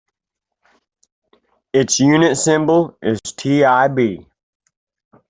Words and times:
Its 1.71 1.99
unit 1.99 2.35
symbol 2.35 2.97
is 3.03 3.19
TiB. 3.21 4.25